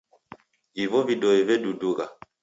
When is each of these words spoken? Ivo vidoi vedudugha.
Ivo 0.83 0.99
vidoi 1.09 1.39
vedudugha. 1.49 2.05